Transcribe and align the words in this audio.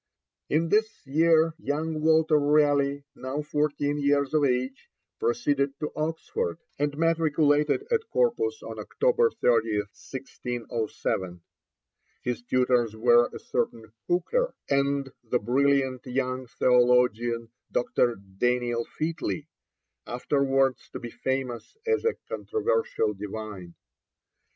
In 0.49 0.69
this 0.69 1.05
year 1.05 1.53
young 1.59 2.01
Walter 2.01 2.39
Raleigh, 2.39 3.03
now 3.13 3.43
fourteen 3.43 3.99
years 3.99 4.33
of 4.33 4.43
age, 4.43 4.89
proceeded 5.19 5.77
to 5.79 5.91
Oxford, 5.95 6.57
and 6.79 6.97
matriculated 6.97 7.85
at 7.91 8.09
Corpus 8.09 8.63
on 8.63 8.79
October 8.79 9.29
30, 9.29 9.77
1607. 9.81 11.43
His 12.23 12.41
tutors 12.41 12.95
were 12.95 13.29
a 13.31 13.37
certain 13.37 13.93
Hooker, 14.07 14.55
and 14.67 15.11
the 15.23 15.37
brilliant 15.37 16.03
young 16.07 16.47
theologian, 16.47 17.51
Dr. 17.71 18.15
Daniel 18.15 18.87
Featley, 18.97 19.45
afterwards 20.07 20.89
to 20.93 20.99
be 20.99 21.11
famous 21.11 21.77
as 21.85 22.05
a 22.05 22.15
controversial 22.27 23.13
divine. 23.13 23.75